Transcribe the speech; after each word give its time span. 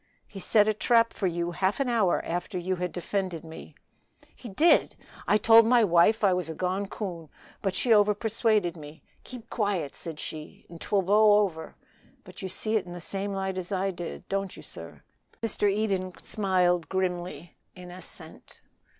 "He 0.25 0.39
set 0.39 0.67
a 0.67 0.73
trap 0.73 1.13
for 1.13 1.27
you 1.27 1.51
half 1.51 1.79
an 1.79 1.87
hour 1.87 2.25
after 2.25 2.57
you 2.57 2.77
had 2.77 2.91
defended 2.91 3.43
me." 3.45 3.75
"He 4.35 4.49
did! 4.49 4.95
I 5.27 5.37
told 5.37 5.67
my 5.67 5.83
wife 5.83 6.23
I 6.23 6.33
was 6.33 6.49
a 6.49 6.55
gone 6.55 6.87
coon, 6.87 7.29
but 7.61 7.75
she 7.75 7.91
overpersuaded 7.91 8.75
me; 8.75 9.03
'Keep 9.23 9.51
quiet,' 9.51 9.95
said 9.95 10.19
she, 10.19 10.65
'and 10.69 10.81
'twill 10.81 11.03
blow 11.03 11.41
over.' 11.41 11.75
But 12.23 12.41
you 12.41 12.49
see 12.49 12.77
it 12.77 12.87
in 12.87 12.93
the 12.93 12.99
same 12.99 13.31
light 13.31 13.59
as 13.59 13.71
I 13.71 13.91
did, 13.91 14.27
don't 14.27 14.57
you, 14.57 14.63
sir?" 14.63 15.03
Mr. 15.43 15.69
Eden 15.69 16.17
smiled 16.17 16.89
grimly 16.89 17.55
in 17.75 17.91
assent. 17.91 18.59